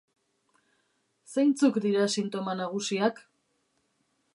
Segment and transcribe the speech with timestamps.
[1.35, 3.23] Zeintzuk dira sintoma nagusiak?